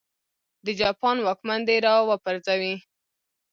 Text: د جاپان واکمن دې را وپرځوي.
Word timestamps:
د 0.65 0.67
جاپان 0.81 1.17
واکمن 1.25 1.59
دې 1.67 1.77
را 1.85 1.95
وپرځوي. 2.09 2.75